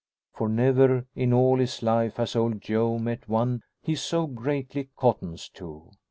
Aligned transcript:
For 0.33 0.49
never 0.49 1.05
in 1.13 1.31
all 1.31 1.59
his 1.59 1.83
life 1.83 2.15
has 2.15 2.35
old 2.35 2.59
Joe 2.59 2.97
met 2.97 3.29
one 3.29 3.61
he 3.83 3.93
so 3.93 4.25
greatly 4.25 4.89
cottons 4.97 5.47
to. 5.49 5.91